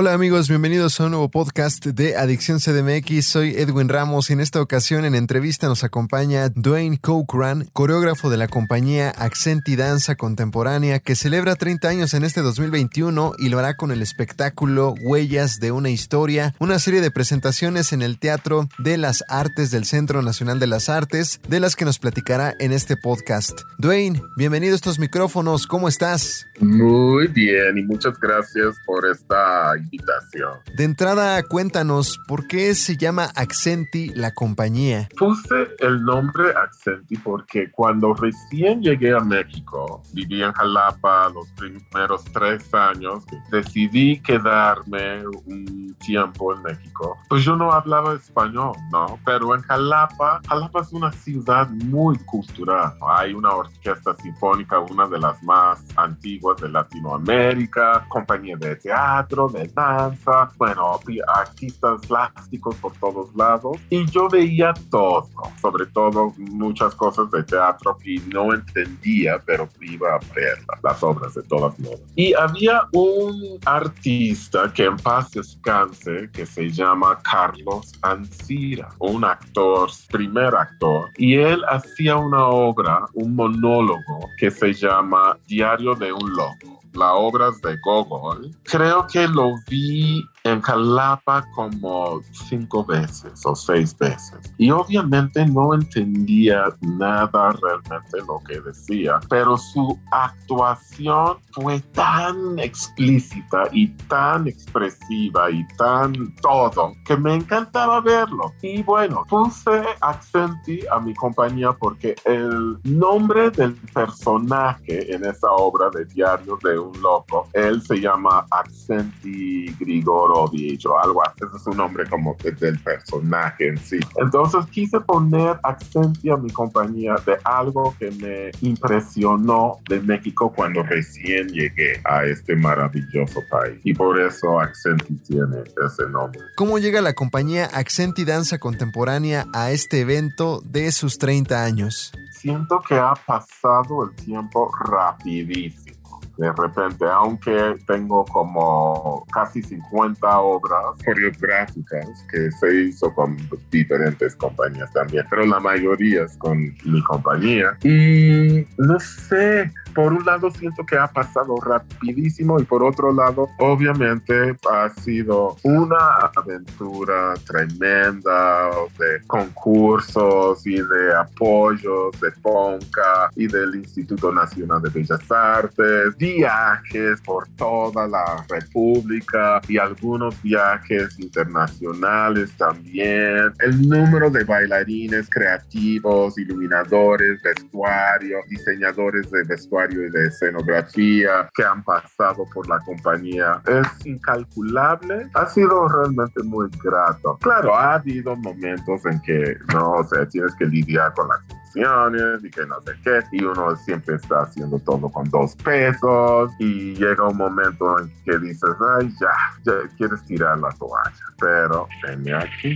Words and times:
Hola 0.00 0.14
amigos, 0.14 0.48
bienvenidos 0.48 1.00
a 1.00 1.06
un 1.06 1.10
nuevo 1.10 1.28
podcast 1.28 1.84
de 1.84 2.16
Adicción 2.16 2.60
CDMX. 2.60 3.26
Soy 3.26 3.50
Edwin 3.56 3.88
Ramos 3.88 4.30
y 4.30 4.34
en 4.34 4.38
esta 4.40 4.62
ocasión 4.62 5.04
en 5.04 5.16
entrevista 5.16 5.66
nos 5.66 5.82
acompaña 5.82 6.50
Dwayne 6.50 6.98
Cochran, 7.00 7.68
coreógrafo 7.72 8.30
de 8.30 8.36
la 8.36 8.46
compañía 8.46 9.10
Accenti 9.10 9.74
Danza 9.74 10.14
Contemporánea, 10.14 11.00
que 11.00 11.16
celebra 11.16 11.56
30 11.56 11.88
años 11.88 12.14
en 12.14 12.22
este 12.22 12.42
2021 12.42 13.32
y 13.38 13.48
lo 13.48 13.58
hará 13.58 13.74
con 13.74 13.90
el 13.90 14.00
espectáculo 14.00 14.94
Huellas 15.00 15.58
de 15.58 15.72
una 15.72 15.90
Historia, 15.90 16.54
una 16.60 16.78
serie 16.78 17.00
de 17.00 17.10
presentaciones 17.10 17.92
en 17.92 18.02
el 18.02 18.20
Teatro 18.20 18.68
de 18.78 18.98
las 18.98 19.24
Artes 19.28 19.72
del 19.72 19.84
Centro 19.84 20.22
Nacional 20.22 20.60
de 20.60 20.68
las 20.68 20.88
Artes, 20.88 21.40
de 21.48 21.58
las 21.58 21.74
que 21.74 21.84
nos 21.84 21.98
platicará 21.98 22.54
en 22.60 22.70
este 22.70 22.96
podcast. 22.96 23.62
Dwayne, 23.78 24.22
bienvenido 24.36 24.74
a 24.74 24.76
estos 24.76 25.00
micrófonos, 25.00 25.66
¿cómo 25.66 25.88
estás? 25.88 26.46
Muy 26.60 27.26
bien 27.26 27.78
y 27.78 27.82
muchas 27.82 28.16
gracias 28.20 28.76
por 28.86 29.04
esta 29.08 29.72
invitación. 29.88 30.58
De 30.76 30.84
entrada, 30.84 31.42
cuéntanos, 31.42 32.18
¿por 32.26 32.46
qué 32.46 32.74
se 32.74 32.96
llama 32.96 33.30
Accenti 33.34 34.10
la 34.10 34.32
compañía? 34.32 35.08
Puse 35.16 35.68
el 35.78 36.02
nombre 36.04 36.50
Accenti 36.50 37.16
porque 37.16 37.70
cuando 37.70 38.14
recién 38.14 38.82
llegué 38.82 39.14
a 39.14 39.20
México, 39.20 40.02
viví 40.12 40.42
en 40.42 40.52
Jalapa 40.52 41.30
los 41.30 41.48
primeros 41.52 42.24
tres 42.32 42.72
años, 42.74 43.24
decidí 43.50 44.20
quedarme 44.20 45.26
un 45.46 45.96
tiempo 46.00 46.54
en 46.54 46.62
México. 46.62 47.18
Pues 47.28 47.44
yo 47.44 47.56
no 47.56 47.72
hablaba 47.72 48.14
español, 48.14 48.72
¿no? 48.92 49.18
Pero 49.24 49.54
en 49.54 49.62
Jalapa, 49.62 50.40
Jalapa 50.48 50.80
es 50.80 50.92
una 50.92 51.12
ciudad 51.12 51.68
muy 51.70 52.16
cultural. 52.18 52.94
Hay 53.08 53.32
una 53.32 53.50
orquesta 53.50 54.14
sinfónica, 54.16 54.78
una 54.80 55.06
de 55.08 55.18
las 55.18 55.42
más 55.42 55.84
antiguas 55.96 56.60
de 56.60 56.68
Latinoamérica, 56.68 58.06
compañía 58.08 58.56
de 58.56 58.76
teatro, 58.76 59.48
de 59.48 59.68
danza, 59.78 60.50
bueno, 60.56 60.98
artistas 61.28 62.06
plásticos 62.06 62.74
por 62.76 62.92
todos 62.94 63.34
lados. 63.34 63.76
Y 63.90 64.04
yo 64.06 64.28
veía 64.28 64.72
todo, 64.90 65.28
sobre 65.60 65.86
todo 65.86 66.32
muchas 66.36 66.94
cosas 66.94 67.30
de 67.30 67.42
teatro 67.44 67.96
que 67.98 68.20
no 68.28 68.52
entendía, 68.52 69.40
pero 69.44 69.68
iba 69.80 70.14
a 70.14 70.18
ver 70.34 70.58
las 70.82 71.02
obras 71.02 71.34
de 71.34 71.42
todas 71.42 71.78
modos. 71.78 72.00
Y 72.16 72.34
había 72.34 72.82
un 72.92 73.58
artista 73.64 74.72
que 74.72 74.84
en 74.84 74.96
paz 74.96 75.30
descanse, 75.30 76.30
que 76.32 76.46
se 76.46 76.70
llama 76.70 77.18
Carlos 77.22 77.92
Ancira, 78.02 78.88
un 78.98 79.24
actor, 79.24 79.90
primer 80.10 80.54
actor, 80.54 81.10
y 81.16 81.34
él 81.36 81.62
hacía 81.68 82.16
una 82.16 82.46
obra, 82.46 83.06
un 83.14 83.34
monólogo 83.34 84.20
que 84.38 84.50
se 84.50 84.72
llama 84.72 85.36
Diario 85.46 85.94
de 85.94 86.12
un 86.12 86.32
Loco 86.32 86.77
la 86.94 87.14
obra 87.14 87.50
de 87.62 87.76
Gogol, 87.78 88.50
creo 88.64 89.06
que 89.06 89.28
lo 89.28 89.54
vi 89.68 90.24
en 90.52 90.60
Jalapa 90.60 91.46
como 91.54 92.20
cinco 92.48 92.84
veces 92.84 93.44
o 93.44 93.54
seis 93.54 93.96
veces. 93.98 94.54
Y 94.58 94.70
obviamente 94.70 95.44
no 95.46 95.74
entendía 95.74 96.64
nada 96.80 97.52
realmente 97.62 98.18
lo 98.26 98.40
que 98.46 98.60
decía, 98.60 99.20
pero 99.28 99.56
su 99.56 99.98
actuación 100.10 101.38
fue 101.52 101.80
tan 101.92 102.58
explícita 102.58 103.64
y 103.72 103.88
tan 104.08 104.48
expresiva 104.48 105.50
y 105.50 105.66
tan 105.76 106.34
todo 106.36 106.92
que 107.04 107.16
me 107.16 107.34
encantaba 107.34 108.00
verlo. 108.00 108.52
Y 108.62 108.82
bueno, 108.82 109.24
puse 109.28 109.82
Accenti 110.00 110.80
a 110.90 110.98
mi 110.98 111.14
compañía 111.14 111.72
porque 111.72 112.14
el 112.24 112.78
nombre 112.84 113.50
del 113.50 113.74
personaje 113.92 115.14
en 115.14 115.24
esa 115.24 115.50
obra 115.50 115.90
de 115.90 116.04
Diario 116.06 116.58
de 116.62 116.78
un 116.78 117.00
Loco, 117.02 117.48
él 117.52 117.82
se 117.82 118.00
llama 118.00 118.46
Accenti 118.50 119.74
Grigoro 119.78 120.37
o 120.44 120.98
algo 120.98 121.22
así. 121.26 121.44
Ese 121.46 121.56
es 121.56 121.66
un 121.66 121.76
nombre 121.76 122.08
como 122.08 122.36
del 122.60 122.78
personaje 122.78 123.68
en 123.68 123.78
sí. 123.78 123.98
Entonces 124.16 124.64
quise 124.70 125.00
poner 125.00 125.58
Accenti 125.62 126.30
a 126.30 126.36
mi 126.36 126.50
compañía 126.50 127.16
de 127.26 127.36
algo 127.44 127.94
que 127.98 128.10
me 128.10 128.50
impresionó 128.60 129.78
de 129.88 130.00
México 130.00 130.52
cuando 130.54 130.82
recién 130.82 131.48
llegué 131.48 132.00
a 132.04 132.24
este 132.24 132.56
maravilloso 132.56 133.42
país. 133.50 133.78
Y 133.84 133.94
por 133.94 134.20
eso 134.20 134.60
Accenti 134.60 135.14
tiene 135.26 135.62
ese 135.84 136.08
nombre. 136.10 136.40
¿Cómo 136.56 136.78
llega 136.78 137.00
la 137.00 137.14
compañía 137.14 137.66
Accenti 137.72 138.24
Danza 138.24 138.58
Contemporánea 138.58 139.46
a 139.52 139.70
este 139.70 140.00
evento 140.00 140.60
de 140.64 140.92
sus 140.92 141.18
30 141.18 141.64
años? 141.64 142.12
Siento 142.32 142.80
que 142.86 142.94
ha 142.94 143.14
pasado 143.14 144.04
el 144.04 144.14
tiempo 144.14 144.70
rapidísimo 144.84 145.97
de 146.38 146.52
repente, 146.52 147.04
aunque 147.04 147.76
tengo 147.86 148.24
como 148.24 149.26
casi 149.32 149.60
50 149.60 150.38
obras 150.38 150.96
coreográficas 151.04 152.24
que 152.30 152.50
se 152.52 152.74
hizo 152.82 153.12
con 153.12 153.36
diferentes 153.70 154.36
compañías 154.36 154.92
también, 154.92 155.26
pero 155.28 155.44
la 155.44 155.58
mayoría 155.58 156.22
es 156.22 156.36
con 156.36 156.58
mi 156.84 157.02
compañía. 157.02 157.76
Y 157.82 158.64
no 158.78 159.00
sé, 159.00 159.72
por 159.94 160.12
un 160.12 160.24
lado 160.24 160.48
siento 160.52 160.86
que 160.86 160.96
ha 160.96 161.08
pasado 161.08 161.56
rapidísimo 161.56 162.60
y 162.60 162.64
por 162.64 162.84
otro 162.84 163.12
lado, 163.12 163.48
obviamente 163.58 164.56
ha 164.70 164.88
sido 164.90 165.56
una 165.64 166.30
aventura 166.36 167.34
tremenda 167.44 168.70
de 168.96 169.26
concursos 169.26 170.64
y 170.64 170.76
de 170.76 171.14
apoyos 171.18 172.20
de 172.20 172.30
FONCA 172.30 173.30
y 173.34 173.48
del 173.48 173.74
Instituto 173.74 174.32
Nacional 174.32 174.80
de 174.82 174.90
Bellas 174.90 175.30
Artes 175.32 176.16
viajes 176.36 177.20
por 177.22 177.48
toda 177.56 178.06
la 178.06 178.44
República 178.48 179.60
y 179.68 179.78
algunos 179.78 180.40
viajes 180.42 181.18
internacionales 181.18 182.56
también. 182.56 183.52
El 183.60 183.88
número 183.88 184.30
de 184.30 184.44
bailarines 184.44 185.28
creativos, 185.30 186.38
iluminadores, 186.38 187.40
vestuario, 187.42 188.38
diseñadores 188.48 189.30
de 189.30 189.44
vestuario 189.44 190.06
y 190.06 190.10
de 190.10 190.26
escenografía 190.26 191.48
que 191.54 191.64
han 191.64 191.82
pasado 191.82 192.44
por 192.52 192.68
la 192.68 192.78
compañía 192.80 193.60
es 193.66 194.06
incalculable. 194.06 195.28
Ha 195.34 195.46
sido 195.46 195.88
realmente 195.88 196.42
muy 196.42 196.68
grato. 196.82 197.38
Claro, 197.40 197.74
ha 197.74 197.94
habido 197.94 198.36
momentos 198.36 199.04
en 199.06 199.20
que 199.22 199.56
no, 199.72 199.92
o 199.92 200.04
sea, 200.04 200.26
tienes 200.26 200.54
que 200.56 200.66
lidiar 200.66 201.12
con 201.14 201.28
las 201.28 201.40
y 201.80 202.50
que 202.50 202.66
no 202.66 202.80
sé 202.82 202.92
qué, 203.04 203.20
y 203.32 203.44
uno 203.44 203.76
siempre 203.76 204.16
está 204.16 204.42
haciendo 204.42 204.78
todo 204.80 205.08
con 205.08 205.28
dos 205.30 205.54
pesos 205.56 206.50
y 206.58 206.94
llega 206.94 207.28
un 207.28 207.36
momento 207.36 208.00
en 208.00 208.12
que 208.24 208.38
dices, 208.38 208.70
ay, 208.98 209.10
ya, 209.20 209.32
ya 209.64 209.88
quieres 209.96 210.24
tirar 210.24 210.58
la 210.58 210.70
toalla, 210.70 211.12
pero 211.38 211.86
venme 212.02 212.34
aquí, 212.34 212.74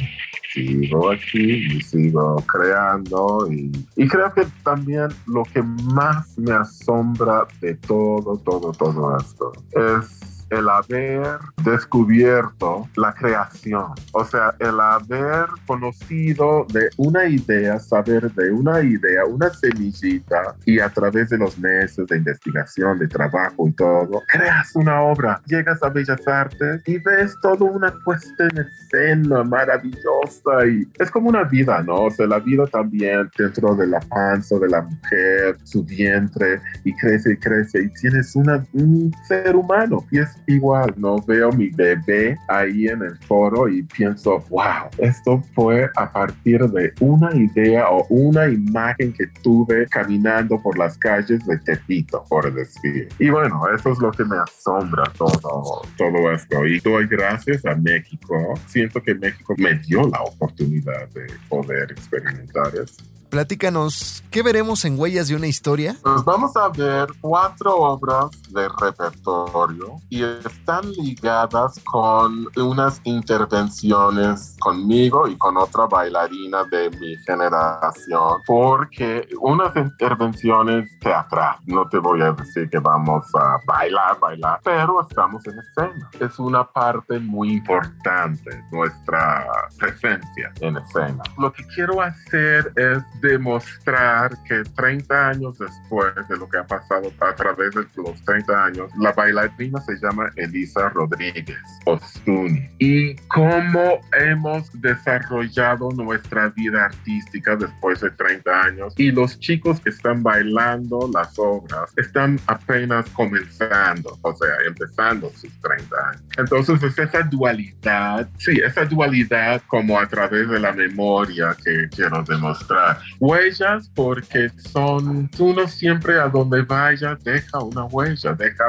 sigo 0.53 1.11
aquí 1.11 1.77
y 1.77 1.81
sigo 1.81 2.37
creando 2.47 3.49
y, 3.51 3.73
y 3.97 4.09
creo 4.09 4.33
que 4.33 4.47
también 4.63 5.09
lo 5.27 5.43
que 5.45 5.63
más 5.63 6.39
me 6.39 6.53
asombra 6.53 7.47
de 7.61 7.75
todo, 7.75 8.37
todo, 8.39 8.73
todo 8.73 9.17
esto 9.19 9.53
es 9.73 10.31
el 10.53 10.69
haber 10.69 11.39
descubierto 11.65 12.87
la 12.97 13.15
creación, 13.15 13.87
o 14.13 14.25
sea, 14.25 14.55
el 14.59 14.79
haber 14.79 15.47
conocido 15.67 16.67
de 16.73 16.91
una 16.99 17.25
idea, 17.25 17.81
saber 17.81 18.31
de 18.33 18.51
una 18.51 18.83
idea, 18.83 19.25
una 19.25 19.49
semillita 19.49 20.55
y 20.67 20.79
a 20.79 20.91
través 20.91 21.31
de 21.31 21.39
los 21.39 21.59
meses 21.59 22.07
de 22.07 22.19
investigación, 22.19 22.99
de 22.99 23.09
trabajo 23.09 23.66
y 23.66 23.72
todo, 23.72 24.22
creas 24.28 24.77
una 24.77 25.01
obra, 25.01 25.41
llegas 25.47 25.83
a 25.83 25.89
Bellas 25.89 26.27
Artes 26.28 26.83
y 26.87 26.98
ves 26.98 27.34
toda 27.41 27.65
una 27.65 27.93
puesta 28.05 28.45
en 28.53 28.66
escena 28.66 29.43
maravillosa 29.45 30.66
y 30.71 30.87
es 30.98 31.10
como 31.10 31.31
una 31.31 31.45
vida, 31.45 31.83
¿no? 31.83 32.05
O 32.05 32.10
sea, 32.10 32.27
la 32.27 32.41
vida 32.41 32.66
también 32.66 33.31
dentro 33.39 33.75
de 33.75 33.87
la 33.87 34.01
panza 34.01 34.59
de 34.59 34.69
la 34.69 34.83
mujer, 34.83 35.57
su 35.65 35.83
vientre 35.83 36.60
y 36.84 36.95
crece 36.95 37.33
y 37.33 37.37
crece 37.39 37.84
y 37.84 37.89
tienes 38.01 38.37
un 38.37 39.13
ser 39.27 39.57
humano 39.57 40.05
y 40.10 40.19
es 40.19 40.41
igual, 40.47 40.94
¿no? 40.97 41.16
Veo 41.22 41.50
mi 41.53 41.68
bebé 41.71 42.36
ahí 42.48 42.86
en 42.86 43.03
el 43.03 43.16
foro 43.18 43.68
y 43.68 43.83
pienso, 43.83 44.44
wow, 44.50 44.89
esto 44.98 45.42
fue 45.54 45.91
a 45.97 46.10
partir 46.12 46.60
de 46.68 46.92
una 47.00 47.34
idea 47.34 47.89
o 47.91 48.06
una 48.09 48.48
imagen 48.48 49.12
que 49.12 49.27
tuve 49.42 49.86
caminando 49.86 50.60
por 50.60 50.78
las 50.78 50.98
calles 50.98 51.44
de 51.47 51.59
Tepito, 51.59 52.24
por 52.28 52.53
decir. 52.53 53.09
Y 53.18 53.30
bueno, 53.30 53.62
eso 53.74 53.92
es 53.92 53.98
lo 53.98 54.10
que 54.10 54.24
me 54.24 54.36
asombra 54.36 55.04
todo, 55.16 55.83
todo 55.97 56.33
esto. 56.33 56.66
Y 56.66 56.80
doy 56.80 57.06
gracias 57.06 57.65
a 57.65 57.74
México. 57.74 58.54
Siento 58.66 59.03
que 59.03 59.15
México 59.15 59.54
me 59.59 59.74
dio 59.74 60.09
la 60.09 60.22
oportunidad 60.22 61.09
de 61.10 61.27
poder 61.48 61.92
experimentar 61.92 62.72
eso. 62.74 63.03
Platícanos, 63.33 64.23
¿qué 64.31 64.43
veremos 64.43 64.84
en 64.84 65.01
Huellas 65.01 65.27
de 65.27 65.34
una 65.34 65.47
historia? 65.47 65.97
Pues 66.03 66.23
vamos 66.23 66.55
a 66.55 66.69
ver 66.69 67.09
cuatro 67.19 67.75
obras 67.79 68.29
de 68.51 68.69
repertorio 68.79 69.97
y 70.11 70.23
están 70.23 70.93
ligadas 70.93 71.81
con 71.84 72.47
unas 72.59 73.01
intervenciones 73.05 74.55
conmigo 74.61 75.27
y 75.27 75.39
con 75.39 75.57
otra 75.57 75.87
bailarina 75.87 76.65
de 76.65 76.91
mi 76.91 77.17
generación, 77.25 78.43
porque 78.47 79.27
unas 79.41 79.75
intervenciones 79.77 80.91
teatrales, 81.01 81.63
no 81.65 81.89
te 81.89 81.97
voy 81.97 82.21
a 82.21 82.33
decir 82.33 82.69
que 82.69 82.81
vamos 82.81 83.25
a 83.34 83.57
bailar, 83.67 84.21
bailar, 84.21 84.61
pero 84.63 85.01
estamos 85.01 85.43
en 85.47 85.59
escena. 85.59 86.11
Es 86.21 86.39
una 86.39 86.71
parte 86.71 87.19
muy 87.19 87.53
importante 87.53 88.63
nuestra 88.71 89.47
presencia 89.79 90.53
en 90.61 90.77
escena. 90.77 91.23
Lo 91.39 91.51
que 91.51 91.65
quiero 91.75 92.03
hacer 92.03 92.71
es 92.77 93.03
demostrar 93.22 94.36
que 94.47 94.63
30 94.77 95.28
años 95.28 95.59
después 95.59 96.13
de 96.28 96.36
lo 96.36 96.48
que 96.48 96.59
ha 96.59 96.66
pasado 96.66 97.10
a 97.21 97.34
través 97.34 97.71
de 97.74 97.86
los 97.97 98.22
30 98.24 98.65
años, 98.65 98.91
la 98.98 99.13
bailarina 99.13 99.80
se 99.80 99.97
llama 99.97 100.30
Elisa 100.36 100.89
Rodríguez 100.91 101.59
Ostuni. 101.86 102.69
Y 102.78 103.15
cómo 103.28 104.01
hemos 104.13 104.71
desarrollado 104.80 105.91
nuestra 105.92 106.48
vida 106.51 106.86
artística 106.86 107.57
después 107.57 108.01
de 108.01 108.10
30 108.10 108.63
años. 108.63 108.95
Y 108.97 109.13
los 109.13 109.39
chicos 109.39 109.80
que 109.80 109.91
están 109.91 110.22
bailando 110.22 111.09
las 111.13 111.39
obras 111.39 111.92
están 111.97 112.39
apenas 112.47 113.09
comenzando, 113.10 114.19
o 114.21 114.34
sea, 114.34 114.54
empezando 114.66 115.30
sus 115.30 115.53
30 115.60 115.97
años. 116.09 116.22
Entonces 116.36 116.83
es 116.83 116.98
esa 116.98 117.22
dualidad, 117.22 118.28
sí, 118.39 118.60
esa 118.65 118.84
dualidad 118.84 119.63
como 119.69 119.98
a 119.98 120.09
través 120.09 120.48
de 120.48 120.59
la 120.59 120.72
memoria 120.72 121.57
que 121.65 121.89
quiero 121.95 122.22
demostrar. 122.24 122.98
Huellas 123.20 123.91
porque 123.94 124.50
son, 124.72 125.30
uno 125.38 125.68
siempre 125.68 126.18
a 126.18 126.28
donde 126.28 126.62
vaya 126.62 127.16
deja 127.22 127.62
una 127.62 127.84
huella, 127.84 128.32
deja 128.34 128.64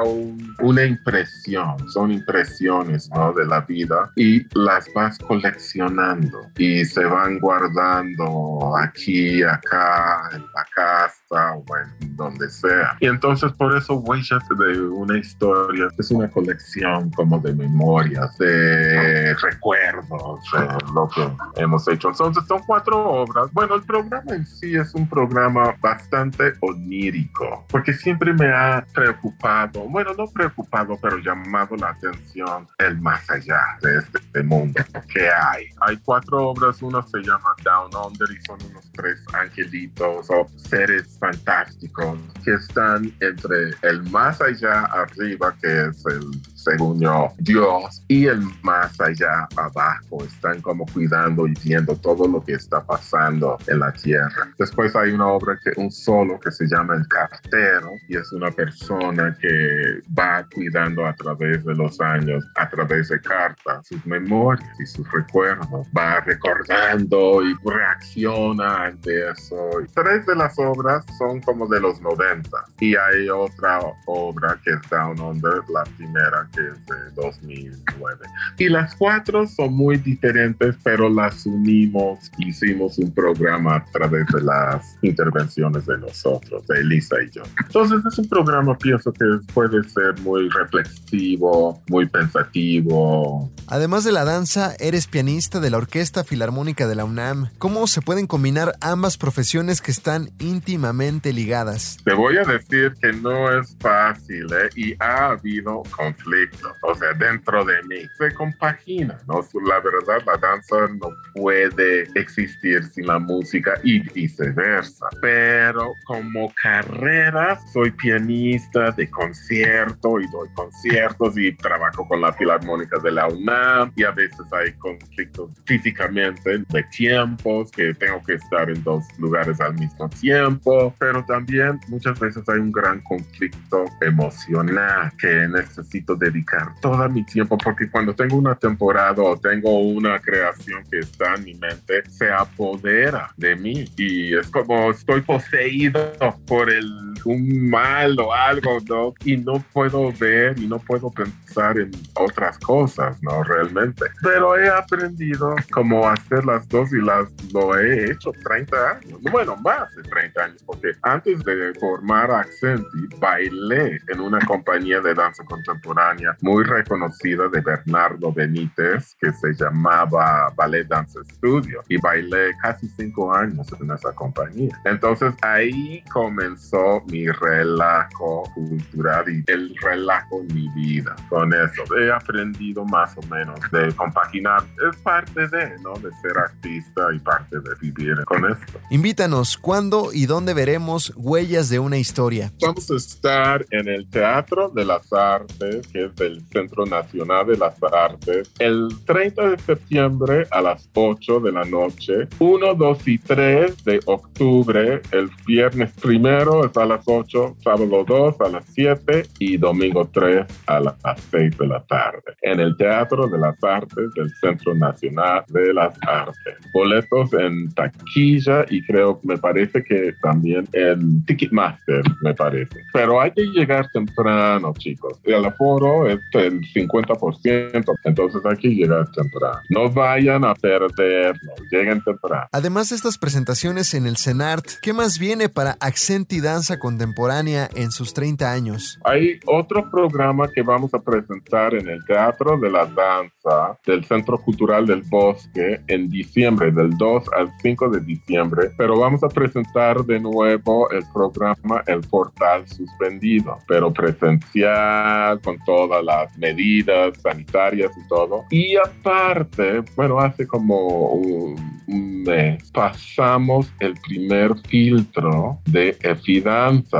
una 0.60 0.84
impresión, 0.84 1.78
son 1.90 2.12
impresiones 2.12 3.10
¿no? 3.12 3.34
de 3.34 3.46
la 3.46 3.62
vida 3.62 4.12
y 4.16 4.44
las 4.58 4.88
vas 4.94 5.18
coleccionando 5.20 6.52
y 6.58 6.86
se 6.86 7.04
van 7.06 7.40
guardando 7.40 8.76
aquí, 8.78 9.42
acá, 9.44 10.30
en 10.34 10.42
la 10.42 10.66
casa 10.76 11.54
o 11.56 11.64
en 11.78 12.13
donde 12.16 12.50
sea. 12.50 12.98
Y 13.00 13.08
entonces 13.08 13.52
por 13.54 13.76
eso 13.76 13.96
Huellas 13.96 14.44
de 14.58 14.80
una 14.80 15.18
historia 15.18 15.88
es 15.98 16.12
una 16.12 16.30
colección 16.30 17.10
como 17.12 17.40
de 17.40 17.54
memorias, 17.54 18.38
de 18.38 19.36
recuerdos, 19.36 20.40
de 20.54 20.94
lo 20.94 21.08
que 21.10 21.62
hemos 21.62 21.88
hecho. 21.88 22.10
Entonces 22.10 22.44
son 22.48 22.62
cuatro 22.66 23.04
obras. 23.04 23.52
Bueno, 23.54 23.76
el 23.76 23.84
programa 23.84 24.34
en 24.34 24.46
sí 24.46 24.76
es 24.76 24.94
un 24.96 25.08
programa 25.08 25.76
bastante 25.82 26.54
onírico, 26.62 27.66
porque 27.70 27.94
siempre 27.94 28.34
me 28.34 28.48
ha 28.48 28.86
preocupado, 28.94 29.88
bueno, 29.90 30.12
no 30.18 30.28
preocupado, 30.28 30.98
pero 31.02 31.18
llamado 31.18 31.76
la 31.76 31.90
atención 31.90 32.68
el 32.80 33.00
más 33.00 33.30
allá 33.30 33.60
de 33.82 33.98
este 34.00 34.44
mundo 34.44 34.82
que 35.14 35.30
hay. 35.30 35.66
Hay 35.82 35.98
cuatro 35.98 36.50
obras, 36.50 36.82
una 36.82 37.02
se 37.04 37.20
llama 37.20 37.56
Down 37.64 37.92
Under 38.08 38.28
y 38.32 38.42
son 38.46 38.58
unos 38.70 38.92
tres 38.94 39.24
angelitos 39.34 40.30
o 40.30 40.48
seres 40.58 41.18
fantásticos 41.20 42.03
que 42.44 42.54
están 42.54 43.14
entre 43.20 43.76
el 43.82 44.04
más 44.10 44.42
allá 44.42 44.84
arriba, 44.86 45.56
que 45.62 45.88
es 45.88 46.06
el 46.06 46.53
según 46.64 47.00
Dios 47.40 48.04
y 48.08 48.28
el 48.28 48.42
más 48.62 49.00
allá 49.02 49.48
abajo 49.56 50.24
están 50.24 50.62
como 50.62 50.86
cuidando 50.86 51.48
y 51.48 51.54
viendo 51.64 51.96
todo 51.96 52.28
lo 52.28 52.44
que 52.44 52.54
está 52.54 52.82
pasando 52.82 53.58
en 53.68 53.80
la 53.80 53.92
tierra. 53.92 54.50
Después 54.58 54.96
hay 54.96 55.12
una 55.12 55.28
obra 55.28 55.60
que 55.64 55.80
un 55.80 55.92
solo 55.92 56.40
que 56.40 56.52
se 56.52 56.66
llama 56.68 56.96
El 56.96 57.08
Cartero 57.08 57.92
y 58.08 58.18
es 58.18 58.32
una 58.32 58.52
persona 58.52 59.36
que 59.40 60.02
va 60.18 60.46
cuidando 60.54 61.06
a 61.06 61.14
través 61.14 61.64
de 61.66 61.76
los 61.76 62.00
años, 62.00 62.46
a 62.56 62.70
través 62.70 63.10
de 63.10 63.20
cartas, 63.22 63.88
sus 63.88 64.06
memorias 64.06 64.80
y 64.80 64.86
sus 64.86 65.10
recuerdos, 65.12 65.88
va 65.98 66.22
recordando 66.22 67.44
y 67.44 67.56
reacciona 67.66 68.86
ante 68.86 69.30
eso. 69.30 69.70
Tres 69.94 70.26
de 70.26 70.36
las 70.36 70.58
obras 70.58 71.06
son 71.18 71.42
como 71.42 71.68
de 71.68 71.80
los 71.80 72.02
90 72.02 72.50
y 72.80 72.96
hay 72.96 73.30
otra 73.30 73.80
obra 74.06 74.60
que 74.64 74.72
es 74.72 74.90
Down 74.90 75.20
Under, 75.20 75.62
la 75.70 75.84
primera 75.98 76.48
que 76.54 76.68
es 76.68 76.86
de 76.86 77.22
2009. 77.22 78.26
Y 78.58 78.70
las 78.70 78.96
cuatro 78.96 79.48
son 79.48 79.74
muy 79.74 79.98
diferentes, 79.98 80.76
pero 80.84 81.10
las 81.10 81.46
unimos, 81.46 82.32
hicimos 82.38 82.98
un 82.98 83.12
programa 83.12 83.78
a 83.78 83.86
través 83.86 84.26
de 84.28 84.42
las 84.42 84.98
intervenciones 85.02 85.86
de 85.86 85.98
nosotros, 85.98 86.66
de 86.68 86.80
Elisa 86.80 87.16
y 87.26 87.32
yo. 87.32 87.44
Entonces 87.66 88.00
es 88.06 88.20
un 88.20 88.30
programa, 88.30 88.78
pienso 88.78 89.12
que 89.12 89.26
puede 89.54 89.84
ser 89.90 90.20
muy 90.22 90.50
reflexivo, 90.50 91.82
muy 91.90 92.08
pensativo. 92.08 93.52
Además 93.68 94.04
de 94.04 94.12
la 94.12 94.26
danza, 94.26 94.76
eres 94.80 95.08
pianista 95.08 95.60
de 95.60 95.70
la 95.70 95.78
Orquesta 95.78 96.24
Filarmónica 96.24 96.88
de 96.88 96.96
la 96.96 97.06
UNAM. 97.06 97.50
¿Cómo 97.58 97.88
se 97.88 98.02
pueden 98.02 98.28
combinar 98.28 98.76
ambas 98.82 99.18
profesiones 99.18 99.82
que 99.82 99.92
están 99.92 100.30
íntimamente 100.40 101.34
ligadas? 101.34 101.98
Te 102.04 102.14
voy 102.14 102.38
a 102.38 102.44
decir 102.44 102.94
que 103.02 103.14
no 103.14 103.52
es 103.58 103.76
fácil 103.80 104.46
¿eh? 104.54 104.70
y 104.76 104.94
ha 105.00 105.32
habido 105.32 105.84
conflictos 105.96 106.43
o 106.82 106.96
sea, 106.96 107.14
dentro 107.14 107.64
de 107.66 107.82
mí. 107.84 108.10
Se 108.18 108.34
compagina, 108.34 109.18
¿no? 109.28 109.46
La 109.68 109.80
verdad, 109.80 110.24
la 110.26 110.38
danza 110.38 110.88
no 111.00 111.10
puede 111.34 112.08
existir 112.16 112.84
sin 112.84 113.08
la 113.08 113.20
música 113.20 113.74
y 113.84 114.00
viceversa. 114.12 115.08
Pero 115.22 115.94
como 116.06 116.54
carrera, 116.62 117.60
soy 117.72 117.92
pianista 117.92 118.92
de 118.92 119.10
concierto 119.10 120.20
y 120.20 120.28
doy 120.28 120.50
conciertos 120.54 121.38
y 121.38 121.52
trabajo 121.54 122.08
con 122.08 122.22
la 122.22 122.34
Filarmónica 122.34 123.00
de 123.00 123.12
la 123.12 123.28
UNAM 123.28 123.92
y 123.96 124.04
a 124.04 124.12
veces 124.12 124.46
hay 124.52 124.74
conflictos 124.74 125.52
físicamente 125.66 126.60
de 126.70 126.84
tiempos 126.84 127.72
que 127.72 127.94
tengo 127.94 128.22
que 128.24 128.34
estar 128.34 128.70
en 128.70 128.84
dos 128.84 129.04
lugares 129.18 129.60
al 129.62 129.74
mismo 129.76 130.10
tiempo, 130.10 130.94
pero 131.00 131.24
también 131.26 131.80
muchas 131.88 132.20
veces 132.20 132.48
hay 132.50 132.60
un 132.60 132.72
gran 132.72 133.02
conflicto 133.02 133.86
emocional 134.02 135.12
que 135.18 135.48
necesito 135.48 136.16
dedicar 136.34 136.74
todo 136.82 137.08
mi 137.10 137.24
tiempo, 137.24 137.58
porque 137.58 137.90
cuando 137.90 138.14
tengo 138.14 138.36
una 138.36 138.56
temporada 138.56 139.22
o 139.22 139.38
tengo 139.38 139.80
una 139.80 140.20
creación 140.20 140.84
que 140.90 141.00
está 141.00 141.36
en 141.36 141.44
mi 141.44 141.54
mente, 141.54 142.04
se 142.10 142.32
apodera 142.32 143.32
de 143.38 143.56
mí 143.56 143.86
y 143.96 144.36
es 144.36 144.50
como 144.50 144.92
estoy 144.92 145.22
poseído 145.22 146.14
por 146.48 146.70
el, 146.70 147.13
un 147.26 147.70
mal 147.70 148.20
o 148.20 148.34
algo, 148.34 148.78
¿no? 148.88 149.14
Y 149.24 149.38
no 149.38 149.64
puedo 149.74 150.12
ver 150.14 150.58
y 150.60 150.68
no 150.68 150.80
puedo 150.80 151.10
pensar 151.12 151.80
en 151.80 151.92
otras 152.16 152.58
cosas, 152.60 153.22
¿no? 153.22 153.44
Realmente. 153.44 154.06
Pero 154.22 154.58
he 154.58 154.70
aprendido 154.70 155.56
cómo 155.72 156.08
hacer 156.08 156.46
las 156.46 156.68
dos 156.68 156.92
y 156.94 157.02
las 157.02 157.30
lo 157.54 157.78
he 157.78 158.12
hecho 158.12 158.32
30 158.32 158.92
años, 158.92 159.20
bueno, 159.32 159.56
más 159.58 159.94
de 159.96 160.04
30 160.04 160.44
años, 160.44 160.64
porque 160.66 160.92
antes 161.02 161.44
de 161.44 161.74
formar 161.80 162.32
Accenti, 162.32 163.08
bailé 163.20 164.00
en 164.08 164.20
una 164.20 164.40
compañía 164.46 165.00
de 165.02 165.14
danza 165.14 165.44
contemporánea 165.44 166.36
muy 166.42 166.64
reconocida 166.64 167.48
de 167.50 167.62
Bernardo 167.62 168.32
Benítez 168.32 169.16
que 169.20 169.32
se 169.34 169.54
llamaba 169.54 170.52
Ballet 170.56 170.88
Dance 170.88 171.20
Studio 171.36 171.82
y 171.90 171.98
bailé 171.98 172.52
casi 172.62 172.88
cinco 172.90 173.34
años 173.34 173.68
en 173.80 173.92
esa 173.92 174.14
compañía. 174.14 174.78
Entonces 174.86 175.34
ahí 175.42 176.04
comenzó 176.12 177.04
mi 177.14 177.28
relajo 177.28 178.44
cultural 178.56 179.26
y 179.30 179.44
el 179.52 179.76
relajo 179.82 180.42
en 180.42 180.56
mi 180.56 180.68
vida. 180.70 181.16
Con 181.30 181.54
eso 181.54 181.84
he 181.96 182.12
aprendido 182.12 182.84
más 182.86 183.16
o 183.16 183.22
menos 183.28 183.60
de 183.72 183.94
compaginar. 183.96 184.64
Es 184.90 184.98
parte 184.98 185.48
de, 185.48 185.78
¿no? 185.82 185.94
De 185.94 186.10
ser 186.24 186.36
artista 186.38 187.04
y 187.16 187.20
parte 187.20 187.60
de 187.60 187.76
vivir 187.80 188.26
con 188.26 188.50
esto. 188.52 188.80
Invítanos, 188.90 189.58
¿cuándo 189.58 190.10
y 190.12 190.26
dónde 190.26 190.56
veremos 190.56 191.14
Huellas 191.16 191.70
de 191.70 191.78
una 191.78 191.98
historia? 191.98 192.52
Vamos 192.60 192.90
a 192.90 192.96
estar 192.96 193.64
en 193.70 193.88
el 193.88 194.10
Teatro 194.10 194.70
de 194.70 194.84
las 194.84 195.14
Artes, 195.14 195.88
que 195.88 196.06
es 196.06 196.16
del 196.16 196.42
Centro 196.52 196.86
Nacional 196.88 197.46
de 197.46 197.58
las 197.58 197.76
Artes 197.84 198.52
el 198.60 198.90
30 199.06 199.50
de 199.50 199.60
septiembre 199.60 200.48
a 200.52 200.62
las 200.62 200.90
8 200.94 201.40
de 201.42 201.52
la 201.52 201.64
noche, 201.64 202.28
1, 202.40 202.74
2 202.74 203.08
y 203.08 203.18
3 203.18 203.84
de 203.84 204.00
octubre, 204.06 205.02
el 205.12 205.30
viernes 205.46 205.92
primero 206.02 206.66
es 206.66 206.76
a 206.78 206.86
las 206.86 207.03
8, 207.06 207.58
sábado 207.64 208.04
2 208.08 208.42
a 208.42 208.50
las 208.50 208.66
7 208.74 209.28
y 209.40 209.58
domingo 209.58 210.10
3 210.12 210.46
a 210.68 210.80
las 210.80 210.96
6 211.32 211.58
de 211.58 211.68
la 211.68 211.82
tarde 211.84 212.34
en 212.42 212.60
el 212.60 212.76
Teatro 212.78 213.28
de 213.28 213.38
las 213.38 213.62
Artes 213.64 214.14
del 214.16 214.30
Centro 214.36 214.76
Nacional 214.76 215.44
de 215.48 215.74
las 215.74 215.96
Artes. 216.02 216.56
Boletos 216.74 217.34
en 217.34 217.72
taquilla 217.74 218.66
y 218.70 218.86
creo, 218.86 219.20
me 219.24 219.38
parece 219.38 219.84
que 219.84 220.14
también 220.22 220.68
en 220.74 221.24
Ticketmaster, 221.26 222.04
me 222.22 222.34
parece. 222.34 222.80
Pero 222.94 223.22
hay 223.22 223.32
que 223.32 223.44
llegar 223.44 223.90
temprano, 223.92 224.74
chicos. 224.78 225.20
El 225.24 225.46
aforo 225.46 226.08
es 226.08 226.20
el 226.34 226.62
50%, 226.62 227.96
entonces 228.04 228.42
hay 228.46 228.58
que 228.58 228.70
llegar 228.70 229.10
temprano. 229.12 229.60
No 229.70 229.90
vayan 229.90 230.44
a 230.44 230.54
perderlo, 230.54 231.54
lleguen 231.72 232.02
temprano. 232.04 232.48
Además 232.52 232.90
de 232.90 232.96
estas 232.96 233.18
presentaciones 233.18 233.94
en 233.94 234.06
el 234.06 234.18
CENART, 234.18 234.66
¿qué 234.82 234.94
más 234.94 235.20
viene 235.20 235.50
para 235.50 235.78
Accent 235.80 236.32
y 236.34 236.42
Danza 236.42 236.80
Contemporánea 236.94 237.68
en 237.76 237.90
sus 237.90 238.14
30 238.14 238.52
años? 238.52 239.00
Hay 239.04 239.40
otro 239.48 239.90
programa 239.90 240.48
que 240.48 240.62
vamos 240.62 240.94
a 240.94 241.00
presentar 241.00 241.74
en 241.74 241.90
el 241.90 242.06
Teatro 242.06 242.56
de 242.60 242.70
la 242.70 242.86
Danza 242.86 243.80
del 243.84 244.06
Centro 244.06 244.38
Cultural 244.38 244.86
del 244.86 245.02
Bosque 245.02 245.82
en 245.88 246.08
diciembre, 246.08 246.72
del 246.72 246.96
2 246.96 247.24
al 247.36 247.52
5 247.64 247.90
de 247.90 248.00
diciembre, 248.02 248.70
pero 248.78 249.00
vamos 249.00 249.24
a 249.24 249.28
presentar 249.28 250.06
de 250.06 250.20
nuevo 250.20 250.88
el 250.92 251.04
programa 251.12 251.82
El 251.88 252.02
Portal 252.02 252.68
Suspendido, 252.68 253.58
pero 253.68 253.92
presencial, 253.92 255.42
con 255.42 255.58
todas 255.66 256.04
las 256.04 256.38
medidas 256.38 257.18
sanitarias 257.24 257.92
y 257.98 258.08
todo. 258.08 258.44
Y 258.52 258.76
aparte, 258.76 259.84
bueno, 259.96 260.20
hace 260.20 260.46
como 260.46 261.14
un, 261.14 261.74
mes 261.88 262.72
pasamos 262.72 263.72
el 263.80 263.96
primer 263.96 264.58
filtro 264.70 265.60
de 265.66 265.98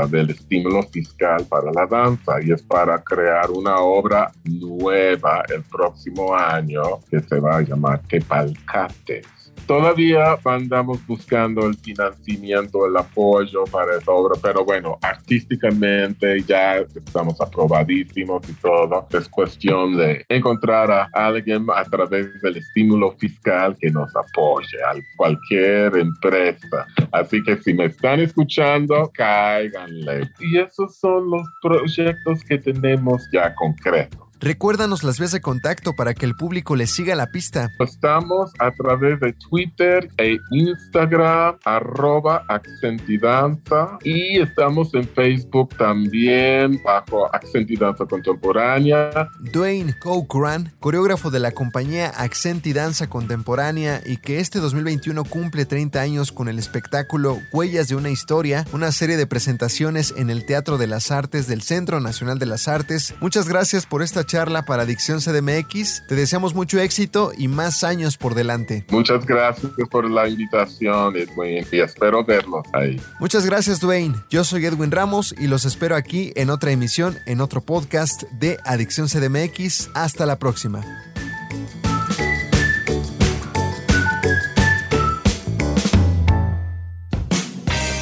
del 0.10 0.32
estímulo 0.32 0.84
fiscal 0.84 1.46
para 1.48 1.72
la 1.72 1.86
danza 1.86 2.42
y 2.42 2.52
es 2.52 2.62
para 2.64 3.04
crear 3.04 3.52
una 3.52 3.78
obra 3.78 4.32
nueva 4.44 5.44
el 5.50 5.64
próximo 5.64 6.36
año 6.36 6.82
que 7.10 7.20
se 7.20 7.40
va 7.40 7.58
a 7.58 7.62
llamar 7.62 8.02
Tepalcates 8.08 9.43
Todavía 9.66 10.38
andamos 10.44 11.06
buscando 11.08 11.66
el 11.66 11.76
financiamiento, 11.76 12.86
el 12.86 12.98
apoyo 12.98 13.64
para 13.72 13.98
esa 13.98 14.12
obra, 14.12 14.38
pero 14.42 14.66
bueno, 14.66 14.98
artísticamente 15.02 16.42
ya 16.44 16.80
estamos 16.80 17.40
aprobadísimos 17.40 18.48
y 18.50 18.54
todo. 18.54 19.08
Es 19.12 19.30
cuestión 19.30 19.96
de 19.98 20.26
encontrar 20.28 20.92
a 20.92 21.10
alguien 21.14 21.66
a 21.74 21.84
través 21.86 22.42
del 22.42 22.58
estímulo 22.58 23.14
fiscal 23.14 23.78
que 23.80 23.90
nos 23.90 24.14
apoye, 24.16 24.78
a 24.86 24.96
cualquier 25.16 25.96
empresa. 25.96 26.86
Así 27.12 27.42
que 27.44 27.56
si 27.58 27.74
me 27.74 27.86
están 27.86 28.20
escuchando, 28.20 29.10
cáiganle. 29.14 30.30
Y 30.42 30.58
esos 30.58 30.98
son 30.98 31.30
los 31.30 31.48
proyectos 31.62 32.44
que 32.44 32.58
tenemos 32.58 33.22
ya 33.32 33.56
concretos. 33.56 34.23
Recuérdanos 34.44 35.06
las 35.06 35.20
vías 35.20 35.32
de 35.32 35.40
contacto 35.40 35.96
para 35.96 36.14
que 36.14 36.26
el 36.26 36.36
público 36.36 36.76
le 36.76 36.86
siga 36.86 37.16
la 37.16 37.28
pista. 37.28 37.72
Estamos 37.80 38.52
a 38.60 38.72
través 38.72 39.18
de 39.22 39.32
Twitter 39.32 40.10
e 40.18 40.38
Instagram, 40.52 41.56
arroba 41.64 42.44
Accentidanza, 42.50 43.98
y 44.04 44.42
estamos 44.42 44.94
en 44.96 45.08
Facebook 45.08 45.74
también 45.78 46.78
bajo 46.84 47.34
Accentidanza 47.34 48.06
Contemporánea. 48.06 49.30
Dwayne 49.40 49.98
Cochran, 49.98 50.74
coreógrafo 50.82 51.32
de 51.32 51.40
la 51.40 51.52
compañía 51.52 52.10
Accentidanza 52.10 53.08
Contemporánea 53.08 54.02
y 54.06 54.18
que 54.18 54.42
este 54.42 54.60
2021 54.60 55.24
cumple 55.24 55.66
30 55.66 56.02
años 56.02 56.34
con 56.34 56.50
el 56.50 56.60
espectáculo 56.60 57.40
Huellas 57.54 57.88
de 57.88 57.96
una 57.96 58.10
Historia, 58.10 58.66
una 58.74 58.92
serie 58.92 59.16
de 59.16 59.26
presentaciones 59.26 60.14
en 60.18 60.30
el 60.30 60.46
Teatro 60.46 60.78
de 60.78 60.88
las 60.88 61.12
Artes 61.12 61.48
del 61.48 61.62
Centro 61.62 62.02
Nacional 62.02 62.40
de 62.40 62.46
las 62.46 62.68
Artes. 62.68 63.16
Muchas 63.22 63.48
gracias 63.48 63.86
por 63.86 64.04
esta 64.04 64.26
charla 64.26 64.33
para 64.66 64.82
Adicción 64.82 65.20
CDMX. 65.20 66.08
Te 66.08 66.16
deseamos 66.16 66.56
mucho 66.56 66.80
éxito 66.80 67.32
y 67.38 67.48
más 67.48 67.84
años 67.84 68.18
por 68.18 68.34
delante. 68.34 68.84
Muchas 68.90 69.28
gracias 69.28 69.72
por 69.92 70.10
la 70.10 70.28
invitación, 70.28 71.16
Edwin, 71.16 71.64
y 71.72 71.80
espero 71.80 72.26
verlos 72.26 72.66
ahí. 72.74 73.00
Muchas 73.20 73.46
gracias, 73.46 73.80
Dwayne. 73.80 74.16
Yo 74.32 74.44
soy 74.44 74.66
Edwin 74.66 74.90
Ramos 74.90 75.36
y 75.38 75.46
los 75.46 75.66
espero 75.66 75.96
aquí 75.96 76.34
en 76.36 76.50
otra 76.50 76.72
emisión, 76.72 77.16
en 77.28 77.42
otro 77.42 77.62
podcast 77.62 78.24
de 78.32 78.58
Adicción 78.66 79.08
CDMX. 79.08 79.92
Hasta 79.94 80.26
la 80.26 80.40
próxima. 80.40 80.82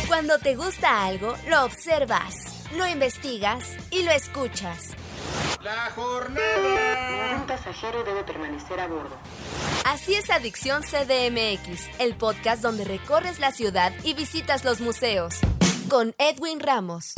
Cuando 0.07 0.37
te 0.39 0.55
gusta 0.55 1.05
algo, 1.07 1.35
lo 1.49 1.65
observas, 1.65 2.69
lo 2.77 2.87
investigas 2.87 3.75
y 3.91 4.03
lo 4.03 4.11
escuchas. 4.11 4.95
La 5.63 5.91
jornada. 5.95 7.35
Un 7.39 7.45
pasajero 7.45 8.03
debe 8.03 8.23
permanecer 8.23 8.79
a 8.79 8.87
bordo. 8.87 9.15
Así 9.85 10.15
es 10.15 10.31
Adicción 10.31 10.81
CDMX, 10.81 11.87
el 11.99 12.15
podcast 12.15 12.63
donde 12.63 12.83
recorres 12.83 13.39
la 13.39 13.51
ciudad 13.51 13.91
y 14.03 14.15
visitas 14.15 14.65
los 14.65 14.81
museos. 14.81 15.35
Con 15.87 16.15
Edwin 16.17 16.59
Ramos. 16.61 17.13